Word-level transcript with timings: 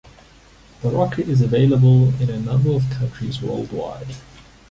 Berocca 0.81 1.19
is 1.27 1.41
available 1.41 2.07
in 2.19 2.31
a 2.31 2.39
number 2.39 2.71
of 2.71 2.89
countries 2.89 3.39
worldwide. 3.39 4.15